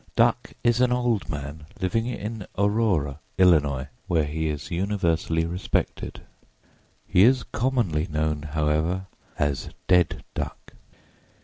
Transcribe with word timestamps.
Duck 0.15 0.53
is 0.63 0.81
an 0.81 0.91
old 0.91 1.29
man 1.29 1.67
living 1.79 2.07
in 2.07 2.47
Aurora, 2.57 3.19
Illinois, 3.37 3.87
where 4.07 4.23
he 4.23 4.49
is 4.49 4.71
universally 4.71 5.45
respected. 5.45 6.21
He 7.05 7.21
is 7.21 7.43
commonly 7.43 8.07
known, 8.09 8.41
however, 8.41 9.05
as 9.37 9.69
"Dead 9.87 10.23
Duck." 10.33 10.73